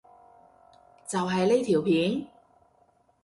[1.07, 2.25] 就係呢條片？